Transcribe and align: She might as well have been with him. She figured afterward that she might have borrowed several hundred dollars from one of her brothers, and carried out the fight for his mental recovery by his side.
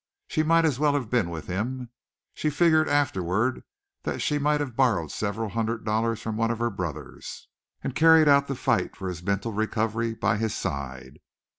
She 0.27 0.41
might 0.41 0.65
as 0.65 0.79
well 0.79 0.95
have 0.95 1.11
been 1.11 1.29
with 1.29 1.45
him. 1.45 1.91
She 2.33 2.49
figured 2.49 2.89
afterward 2.89 3.63
that 4.01 4.17
she 4.17 4.39
might 4.39 4.59
have 4.59 4.75
borrowed 4.75 5.11
several 5.11 5.49
hundred 5.49 5.85
dollars 5.85 6.19
from 6.23 6.37
one 6.37 6.49
of 6.49 6.57
her 6.57 6.71
brothers, 6.71 7.47
and 7.83 7.93
carried 7.93 8.27
out 8.27 8.47
the 8.47 8.55
fight 8.55 8.95
for 8.95 9.09
his 9.09 9.21
mental 9.21 9.53
recovery 9.53 10.15
by 10.15 10.37
his 10.37 10.55
side. 10.55 11.19